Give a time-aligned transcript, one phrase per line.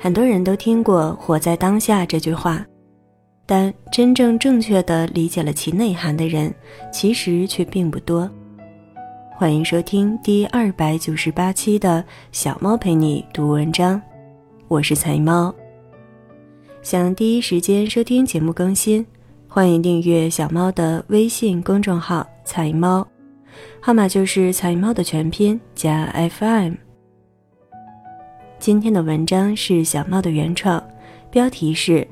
[0.00, 2.64] 很多人都听过“活在当下”这句话，
[3.44, 6.54] 但真正正确的理解了其内涵的人，
[6.92, 8.30] 其实却并不多。
[9.36, 14.00] 欢迎收听第二百九十八期的小猫陪你读文章，
[14.68, 15.52] 我是彩猫。
[16.80, 19.04] 想第一时间收听节目更新，
[19.48, 23.04] 欢迎订阅小猫的微信公众号“彩猫”，
[23.82, 26.06] 号码就是“彩猫”的全拼加
[26.38, 26.74] FM。
[28.60, 30.82] 今天的文章是小猫的原创，
[31.30, 32.00] 标题是《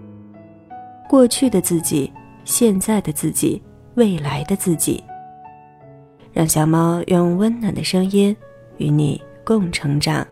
[1.09, 2.11] 过去的自己、
[2.45, 3.61] 现在的自己、
[3.97, 5.02] 未来的自己》。
[6.33, 8.35] 让小猫用温暖的声音
[8.77, 10.24] 与你共成长。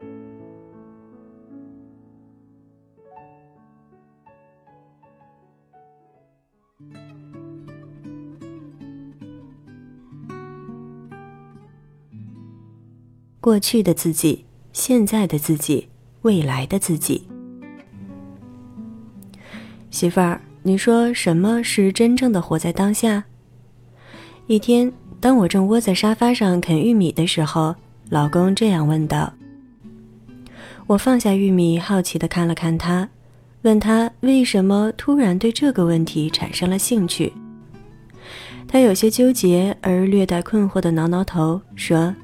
[13.40, 15.88] 过去的自己、现在的自己。
[16.24, 17.28] 未来的自己，
[19.90, 23.22] 媳妇儿，你说什么是真正的活在当下？
[24.46, 27.74] 一天，当我正窝在沙发上啃玉米的时候，
[28.08, 29.30] 老公这样问道。
[30.86, 33.06] 我放下玉米，好奇的看了看他，
[33.60, 37.30] 问他为什么突然对这个问题产生了兴趣。
[38.66, 42.14] 他有些纠结而略带困惑的挠挠头，说：“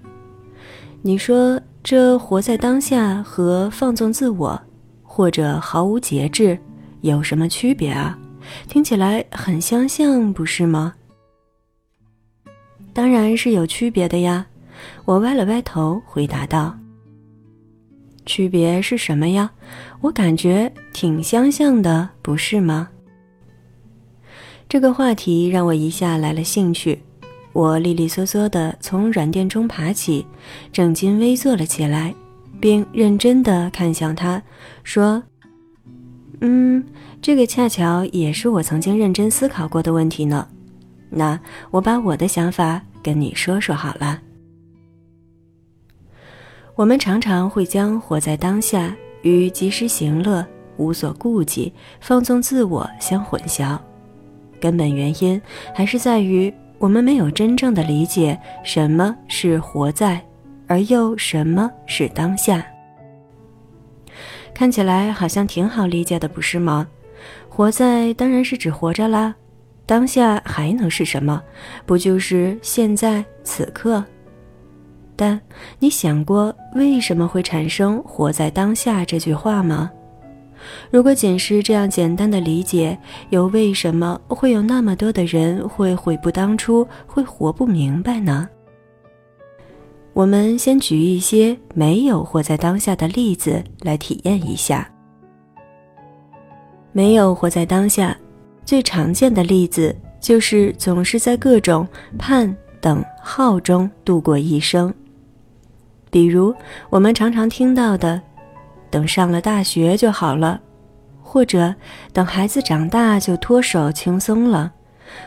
[1.05, 4.61] 你说。”这活在当下和放纵自我，
[5.03, 6.59] 或者毫无节制，
[7.01, 8.19] 有什么区别啊？
[8.69, 10.95] 听起来很相像，不是吗？
[12.93, 14.47] 当然是有区别的呀！
[15.05, 16.77] 我歪了歪头，回答道
[18.27, 19.51] ：“区别是什么呀？
[20.01, 22.89] 我感觉挺相像的，不是吗？”
[24.69, 27.03] 这个话题让我一下来了兴趣。
[27.53, 30.25] 我利利索索地从软垫中爬起，
[30.73, 32.15] 正襟危坐了起来，
[32.61, 34.41] 并认真地看向他，
[34.85, 35.21] 说
[36.41, 36.85] ：“嗯，
[37.21, 40.47] 这个恰巧也是我曾经认真思考过的问题呢。
[41.11, 41.39] 那
[41.73, 44.21] 我把我的想法跟你说说好了。
[46.77, 50.47] 我们常常会将活在当下与及时行乐、
[50.77, 53.77] 无所顾忌、放纵自我相混淆，
[54.61, 55.43] 根本原因
[55.75, 60.19] 还是在于。”我们没有真正的理解什么是活在，
[60.67, 62.65] 而又什么是当下。
[64.55, 66.89] 看起来好像挺好理解的，不是吗？
[67.51, 69.35] 活在当然是指活着啦，
[69.85, 71.43] 当下还能是什么？
[71.85, 74.03] 不就是现在此刻？
[75.15, 75.39] 但
[75.79, 79.91] 你想过为什么会产生“活在当下”这句话吗？
[80.91, 82.99] 如果仅是这样简单的理解，
[83.31, 88.49] 又为什么会有那么多的人会悔不当初，会活不明白呢？
[90.13, 94.91] 我们先举一些没有活在当下的例子来体验一下。
[96.93, 98.17] 没有活在当下，
[98.65, 101.87] 最常见的例子就是总是在各种
[102.19, 104.93] 盼、等、号中度过一生。
[106.11, 106.53] 比如
[106.91, 108.21] 我们常常听到的。
[108.91, 110.61] 等上了大学就好了，
[111.23, 111.75] 或者
[112.13, 114.73] 等孩子长大就脱手轻松了，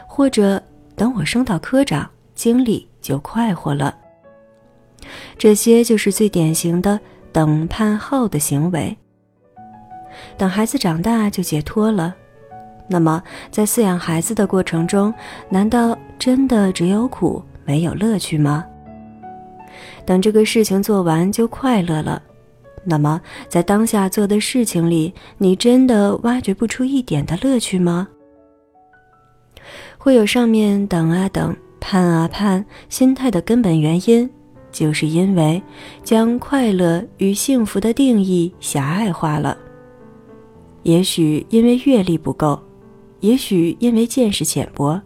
[0.06, 0.62] 或者
[0.96, 3.96] 等我升到科长，经理就快活了。
[5.38, 7.00] 这些就是最典型的
[7.32, 8.96] 等盼后的行为。
[10.38, 12.14] 等孩子长大就解脱了，
[12.88, 15.14] 那么在饲养孩子的过程中，
[15.50, 18.66] 难道真的只有苦没有乐趣吗？
[20.06, 22.22] 等这个事情做完就快乐了。
[22.86, 28.08] 那么，在当下做的事情里，你真的挖掘不出一点的乐趣吗？
[29.98, 34.30] 会有上面等啊等、盼啊盼，心态的根本原因，
[34.70, 35.64] 就是因为
[36.04, 39.58] 将快乐与幸福的定义狭隘化了。
[40.82, 42.60] 也许因为阅历不够，
[43.22, 45.02] 也许因为见识浅薄，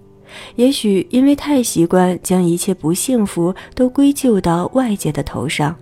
[0.55, 5.75] 也许因为太习惯将一切不幸福都归咎到外界的头上。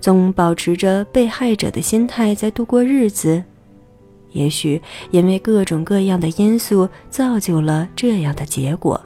[0.00, 3.42] 总保持着被害者的心态在度过日子，
[4.32, 4.80] 也许
[5.10, 9.00] 因为各种各样的因素造就了这样的结果，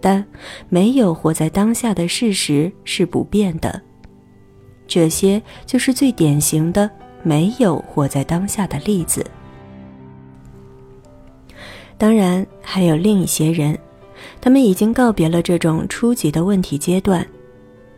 [0.00, 0.24] 但
[0.68, 3.80] 没有活在当下的事实是不变的。
[4.86, 6.90] 这些就是最典型的
[7.22, 9.24] 没有活在当下的例子。
[11.96, 13.78] 当然，还有另一些人，
[14.40, 17.26] 他们已经告别了这种初级的问题阶段。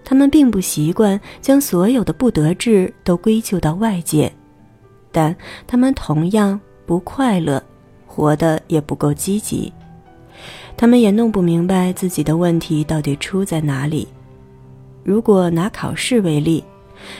[0.05, 4.33] 他们并不习惯将所有的不得志都归咎到外界，
[5.11, 5.35] 但
[5.67, 7.63] 他们同样不快乐，
[8.07, 9.73] 活得也不够积极。
[10.77, 14.09] 他们也弄不明白自己的问题到底出在哪里。
[15.05, 16.65] 如果拿考试为例，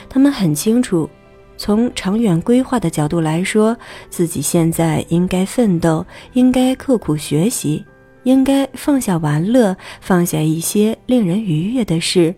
[0.09, 1.09] 他们很清楚，
[1.57, 3.77] 从长远规划的角度来说，
[4.09, 7.83] 自己现在应该奋斗，应该刻苦学习，
[8.23, 12.33] 应该放下玩乐，放下一些令人愉悦的事，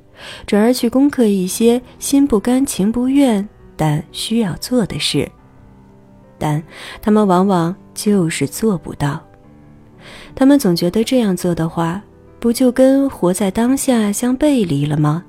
[0.45, 5.29] 转而去攻克一些心不甘情不愿但需要做的事。
[6.37, 6.61] 但
[7.01, 9.21] 他们往往就是做不到。
[10.35, 12.01] 他们总觉得这样做的话，
[12.39, 15.23] 不就跟活在当下相背离了吗？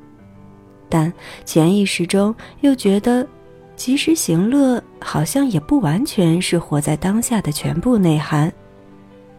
[0.88, 1.12] 但
[1.44, 3.26] 潜意识中又觉得，
[3.76, 8.52] 及时行乐好像也不完全是活在当下的全部内涵。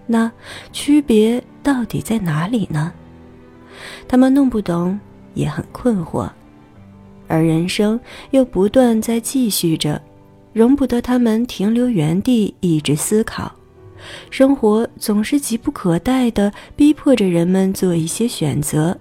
[0.08, 0.32] 那
[0.72, 2.92] 区别到底在哪里呢？
[4.08, 5.00] 他们弄不懂，
[5.36, 6.28] 也很困惑，
[7.28, 8.00] 而人生
[8.32, 10.02] 又不断在继续着，
[10.54, 13.54] 容不得他们停留原地一直思考。
[14.30, 18.98] 生活总是急不可待地逼迫着人们做一些选择，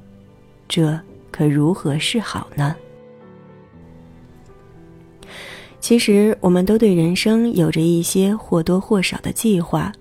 [0.68, 1.00] 这。
[1.28, 2.74] 可如何是好呢？
[5.80, 9.92] 其实，我们都对人生有着一些或多或少的计划，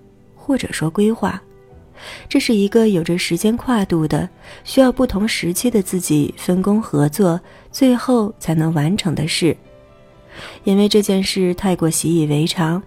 [0.46, 1.42] 或者说规划。
[2.28, 4.28] 这是一个有着时间跨度的，
[4.62, 7.40] 需要不同时期的自己分工合作，
[7.72, 9.56] 最后才能完成的事。
[10.64, 12.80] 因为这件事太过习以为常，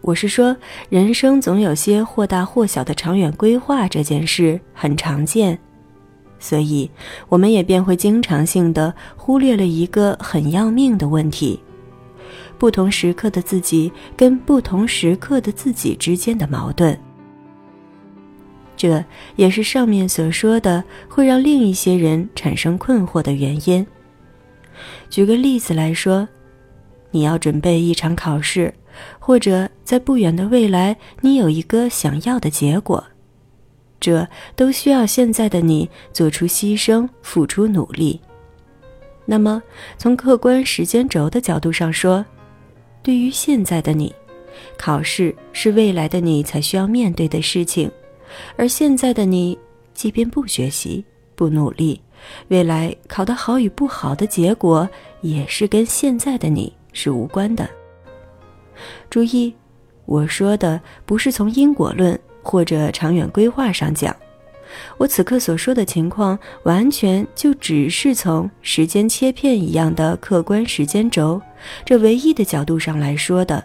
[0.00, 0.56] 我是说，
[0.88, 5.58] 人生总有些或大或小的长远规划，这件事很常见。
[6.38, 6.88] 所以，
[7.28, 11.58] 我们也便会经常性的忽略了一个很要命的问题：
[12.64, 16.98] 不同时刻的自己跟不同时刻的自己之间的矛盾。
[18.74, 19.04] 这
[19.36, 23.86] 也是上面所说的会让另一些人产生困惑的原因。
[25.10, 26.26] 举个例子来说，
[27.10, 28.72] 你要准备一场考试，
[29.18, 33.04] 或者在不远的未来，你有一个想要的结果。
[34.00, 34.26] 这
[34.56, 38.18] 都需要现在的你做出牺牲、付出努力。
[39.26, 39.62] 那么，
[39.98, 42.24] 从客观时间轴的角度上说，
[43.04, 44.12] 对于现在的你，
[44.76, 47.88] 考试是未来的你才需要面对的事情；
[48.56, 49.56] 而现在的你，
[49.92, 51.04] 即便不学习、
[51.36, 52.00] 不努力，
[52.48, 54.88] 未来考得好与不好的结果，
[55.20, 57.68] 也是跟现在的你是无关的。
[59.08, 59.54] 注意，
[60.06, 62.18] 我说的不是从因果论。
[62.46, 64.14] 或者长远规划上讲，
[64.98, 71.40] 我此刻所说的情况，完全就只是从时间切片一样的客观时间轴
[71.84, 73.62] 这唯一的角度上来说的。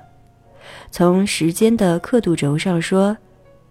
[0.91, 3.15] 从时间的刻度轴上说，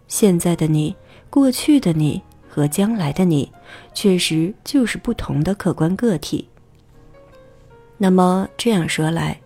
[0.07, 0.95] 现在的你、
[1.29, 3.51] 过去的你和将来的你，
[3.93, 6.49] 确实就是不同的客观个体。
[7.97, 9.41] 那么这样说来，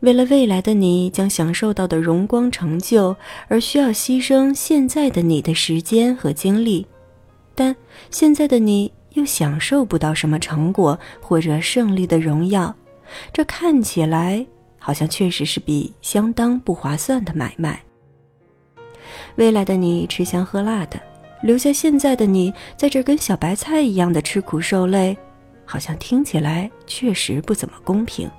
[0.00, 3.16] 为了未来的你将享受到的荣光成就，
[3.48, 6.86] 而需要牺牲现在的你的时间和精力，
[7.56, 7.74] 但
[8.10, 12.72] 现在的你又享受不到什么成果或者胜利的荣耀，
[13.32, 14.46] 这看起来
[14.78, 17.82] 好像确实是笔相当不划算的买卖。
[19.36, 21.00] 未来的你吃香喝辣的，
[21.42, 25.16] 留下现在的你在这跟小白菜一样的吃苦受累，
[25.64, 28.30] 好像听起来确实不怎么公平。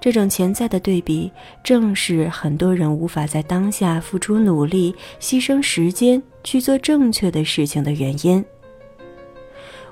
[0.00, 1.30] 这种潜在的对比，
[1.62, 8.44] 正是很多人无法在当下付出努力、牺牲时间去做正确的事情的原因。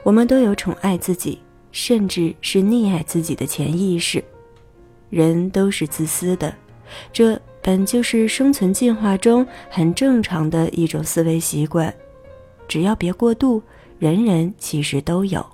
[0.03, 1.39] 我们都有宠爱自己，
[1.71, 4.23] 甚至是溺爱自己的潜意识。
[5.11, 6.55] 人都是自私的，
[7.13, 11.95] 这本就是生存进化中很正常的一种思维习惯。
[12.67, 13.63] 只要别过度，
[13.99, 15.47] 人人其实都有。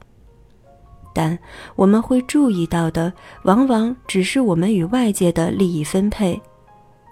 [1.13, 1.39] 但
[1.75, 3.13] 我们会注意到的，
[3.43, 6.41] 往往只是我们与外界的利益分配，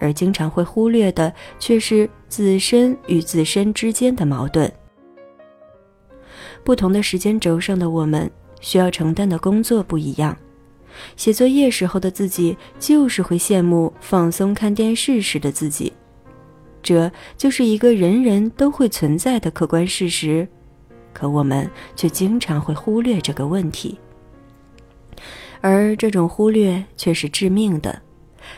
[0.00, 4.70] 而经常会忽略的，却是自身与自身之间的矛盾。
[6.62, 10.36] 不同的时间轴上的我们，需要承担的工作不一样。
[11.14, 15.92] 写作业时候的自己，就是会羡慕放松看电视时的自己，
[16.82, 20.48] 这就是一个人人都会存在的客观事实。
[21.16, 23.98] 可我们却经常会忽略这个问题，
[25.62, 28.02] 而这种忽略却是致命的，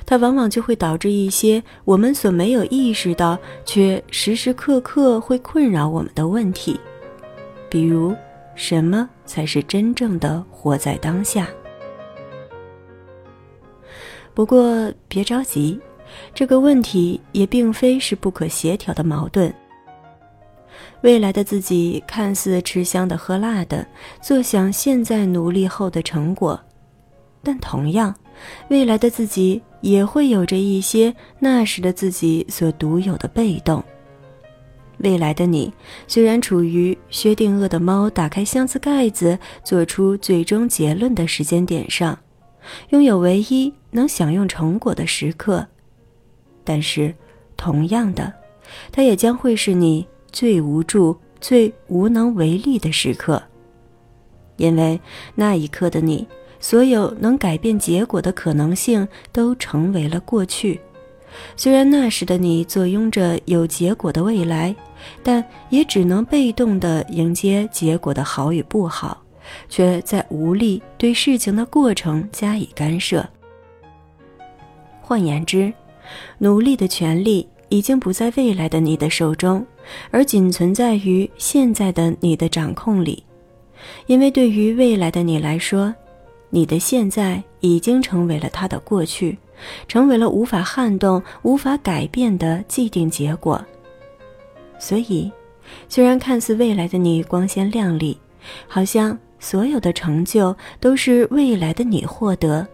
[0.04, 6.80] 它往往就会导致一些我们所没有意识到却时时刻刻会困扰我们的问题，
[7.70, 8.12] 比如
[8.56, 11.46] 什么才是真正的活在当下？
[14.34, 15.78] 不过别着急，
[16.34, 19.54] 这个问题也并非是不可协调的矛盾。
[21.02, 23.86] 未来的自己看似吃香的喝辣的，
[24.20, 26.58] 坐享现在努力后的成果，
[27.42, 28.14] 但同样，
[28.68, 33.82] 未来的自己也会有着一些那时的自己所独有的被动。
[34.98, 35.72] 未来的你
[36.08, 42.18] 虽然处于薛定谔的猫打开箱子盖子做出最终结论的时间点上，
[42.88, 45.64] 拥有唯一能享用成果的时刻。
[46.64, 47.14] 但是，
[47.56, 48.32] 同样的，
[48.90, 53.42] 它也将会是你最无助、最无能为力的时刻。
[54.56, 55.00] 因为
[55.34, 56.26] 那一刻的你，
[56.58, 60.80] 所有能改变结果的可能性都成为了过去。
[61.56, 64.74] 虽然那时的你坐拥着有结果的未来，
[65.22, 69.22] 但也只能被动地迎接结果的好与不好，
[69.68, 73.24] 却在无力对事情的过程加以干涉。
[75.00, 75.72] 换言之，
[76.38, 79.64] 努力的权利已经不在未来的你的手中，
[80.10, 83.22] 而仅存在于现在的你的掌控里。
[84.06, 85.94] 因为对于未来的你来说，
[86.50, 89.36] 你的现在已经成为了他的过去。
[89.88, 93.60] 成为了无法撼动、无法改变的既定结果。
[94.78, 95.32] 所以，
[95.88, 98.16] 虽然看似未来的你光鲜亮丽，
[98.68, 102.64] 好像所有的成就都是未来的你获得，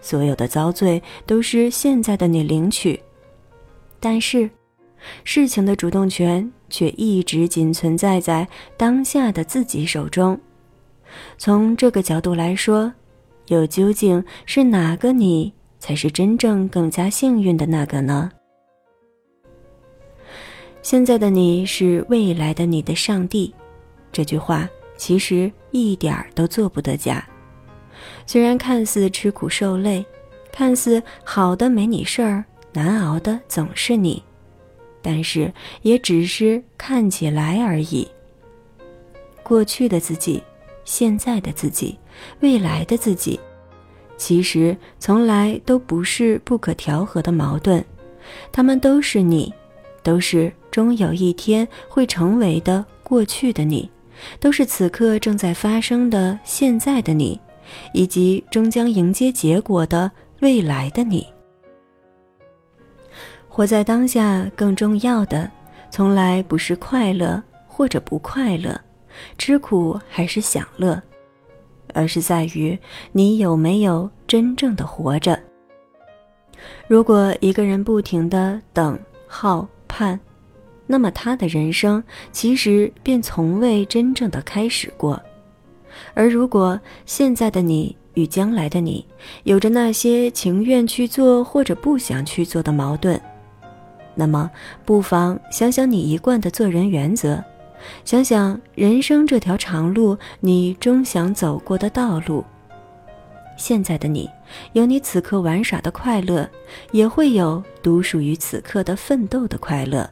[0.00, 2.98] 所有的遭罪都是现在的你领取，
[4.00, 4.48] 但是，
[5.24, 10.38] 事情的主动权却一直仅存在在当下的自己手中。
[11.38, 12.92] 从这个角度来说，
[13.46, 15.52] 又究竟是哪个你？
[15.82, 18.30] 才是真正更加幸运的那个呢。
[20.82, 23.54] 现在的你是未来的你的上帝，
[24.12, 27.26] 这句话其实一点儿都做不得假。
[28.26, 30.04] 虽然看似吃苦受累，
[30.52, 34.22] 看似好的没你事儿，难熬的总是你，
[35.02, 35.52] 但是
[35.82, 38.06] 也只是看起来而已。
[39.42, 40.42] 过去的自己，
[40.84, 41.98] 现在的自己，
[42.40, 43.38] 未来的自己。
[44.16, 47.82] 其实从来都不是不可调和的矛盾，
[48.52, 49.52] 他们都是你，
[50.02, 53.90] 都是终有一天会成为的过去的你，
[54.38, 57.40] 都是此刻正在发生的现在的你，
[57.94, 61.26] 以及终将迎接结果的未来的你。
[63.60, 65.50] 活在当下，更重要的
[65.90, 68.80] 从来不是快乐或者不快乐，
[69.36, 70.98] 吃苦还是享乐。
[71.92, 72.78] 而是在于
[73.12, 75.38] 你有没有真正的活着。
[76.88, 80.18] 如果一个人不停的等、耗、盼，
[80.86, 82.02] 那么他的人生
[82.32, 85.22] 其实便从未真正的开始过。
[86.14, 89.04] 而如果现在的你与将来的你
[89.42, 93.20] 有着那些情愿去做或者不想去做的矛盾，
[94.20, 94.50] 那么
[94.84, 97.42] 不妨想想你一贯的做人原则。
[98.04, 102.44] 想想人生这条长路，你终想走过的道路。
[103.56, 104.28] 现在的你，
[104.74, 106.46] 有你此刻玩耍的快乐，
[106.92, 110.08] 也会有独属于此刻的奋斗的快乐。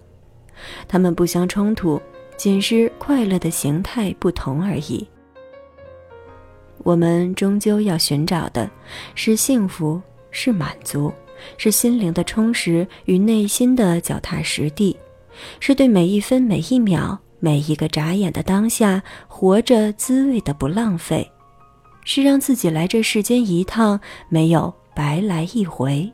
[0.89, 2.01] 他们不相冲突，
[2.39, 5.07] 仅是快乐的形态不同而已。
[6.79, 8.71] 我们终究要寻找的
[9.15, 10.01] 是幸福，
[10.31, 11.13] 是满足，
[11.57, 14.97] 是心灵的充实与内心的脚踏实地，
[15.61, 17.19] 是对每一分每一秒。
[17.41, 21.31] 每一个眨眼的当下，活着滋味的不浪费，
[22.05, 26.13] 是让自己来这世间一趟没有白来一回。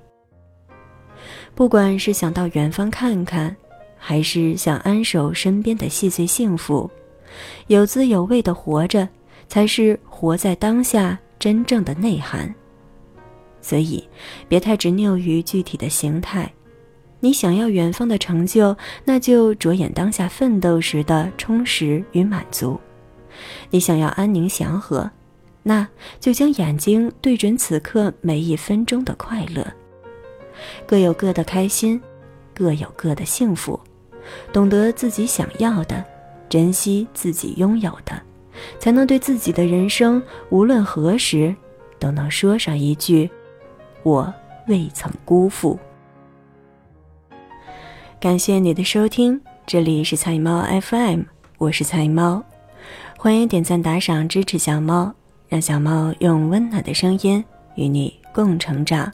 [1.54, 3.56] 不管是想到远方看看，
[3.96, 6.90] 还是想安守身边的细碎幸福，
[7.68, 9.08] 有滋有味的活着，
[9.48, 12.54] 才是活在当下真正的内涵。
[13.64, 14.06] 所以，
[14.46, 16.52] 别太执拗于具体的形态。
[17.20, 22.78] 你想要远方的成就，那就着眼当下奋斗时的充实与满足；
[23.70, 25.10] 你想要安宁祥和，
[25.62, 25.88] 那
[26.20, 29.66] 就将眼睛对准此刻每一分钟的快乐。
[30.86, 31.98] 各有各的开心，
[32.54, 33.80] 各有各的幸福。
[34.52, 36.04] 懂得自己想要的，
[36.50, 38.20] 珍惜自己拥有的，
[38.78, 41.56] 才能对自己的人生，无论何时，
[41.98, 43.30] 都能说上一句
[44.04, 44.32] ：“我
[44.68, 45.76] 未曾辜负。”
[48.20, 51.22] 感谢你的收听，这里是菜猫 FM，
[51.58, 52.42] 我是菜猫，
[53.18, 55.12] 欢迎点赞打赏支持小猫，
[55.48, 57.44] 让小猫用温暖的声音
[57.74, 59.12] 与你共成长。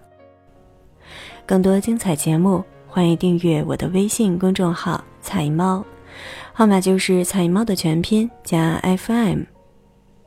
[1.47, 5.85] 更多精彩节目，欢迎订阅我的微信公众号“菜猫”，
[6.55, 9.43] 号码就是菜猫的全拼加 FM。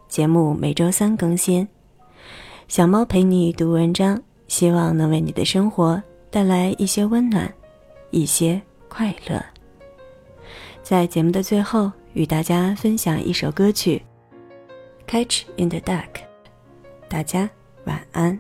[0.10, 1.66] 节目每周三更新，
[2.68, 4.22] 小猫陪你读文章，
[4.54, 7.52] 希望能为你的生活带来一些温暖，
[8.12, 8.62] 一些。
[8.88, 9.44] 快乐，
[10.84, 14.00] 在节目的最后，与大家分享一首歌曲
[15.12, 16.04] 《Catch in the Dark》，
[17.08, 17.50] 大家
[17.86, 18.40] 晚安。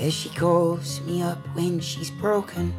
[0.00, 2.72] Where she calls me up when she's broken.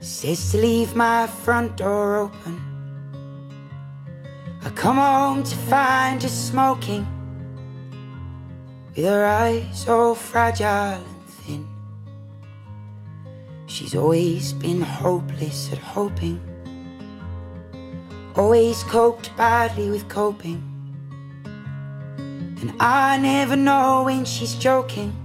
[0.00, 2.60] Says to leave my front door open.
[4.64, 7.06] I come home to find her smoking.
[8.96, 11.68] With her eyes all fragile and thin.
[13.66, 16.40] She's always been hopeless at hoping.
[18.34, 20.60] Always coped badly with coping.
[22.60, 25.20] And I never know when she's joking.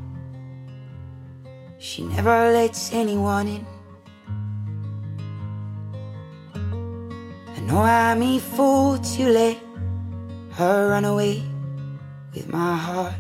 [1.82, 3.66] She never lets anyone in.
[6.54, 9.58] I know I'm a fool to let
[10.56, 11.42] her run away
[12.34, 13.16] with my heart.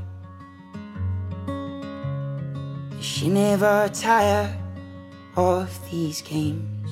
[3.00, 4.54] She never tire
[5.38, 6.89] of these games.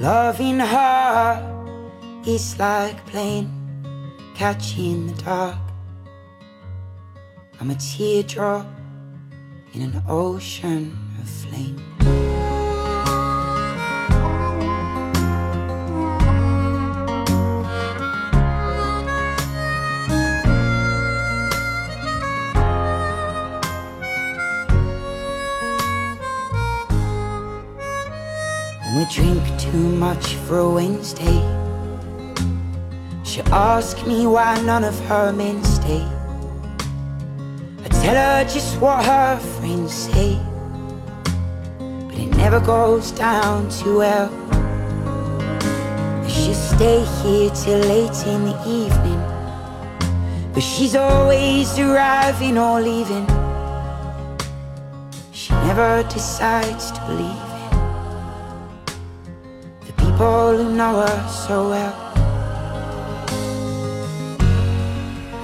[0.00, 3.52] Loving her is like playing
[4.34, 5.63] catch in the dark.
[7.60, 8.66] I'm a teardrop
[9.72, 11.76] in an ocean of flame.
[28.82, 31.40] When we drink too much for a Wednesday,
[33.24, 36.13] she ask me why none of her men stay.
[38.04, 40.38] Tell her just what her friends say,
[41.78, 44.28] but it never goes down too well.
[46.28, 49.20] She'll stay here till late in the evening,
[50.52, 53.26] but she's always arriving or leaving.
[55.32, 57.50] She never decides to leave
[59.86, 61.94] the people who know her so well.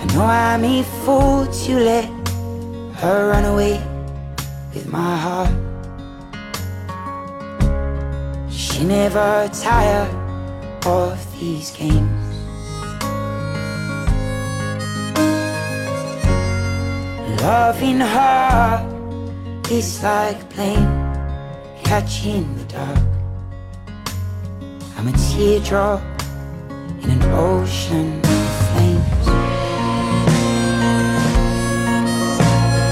[0.03, 2.20] I know I'm a fool to let
[3.01, 3.81] her run away
[4.75, 5.55] with my heart.
[8.53, 10.07] She never tire
[10.85, 12.27] of these games.
[17.41, 18.87] Loving her
[19.71, 20.85] is like playing
[21.83, 22.99] catch in the dark.
[24.99, 26.03] I'm a teardrop
[27.03, 28.30] in an ocean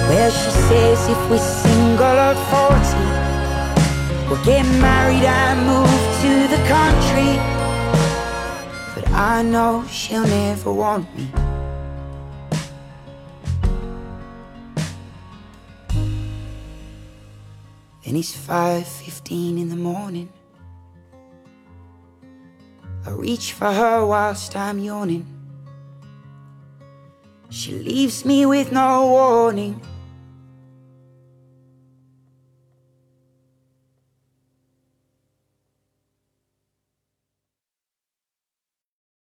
[0.09, 6.57] Where she says if we're single at 40, we'll get married and move to the
[6.67, 7.37] country.
[8.95, 11.29] But I know she'll never want me.
[18.03, 20.31] Then it's 5.15 in the morning.
[23.05, 25.27] I reach for her whilst I'm yawning.
[27.51, 29.83] She leaves me with no warning.